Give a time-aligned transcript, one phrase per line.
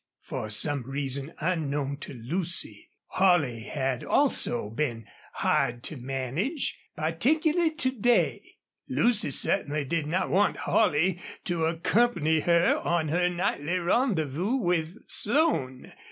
[0.23, 7.91] For some reason unknown to Lucy, Holley had also been hard to manage, particularly to
[7.91, 8.55] day.
[8.89, 15.93] Lucy certainly did not want Holley to accompany her on her nightly rendezvous with Slone.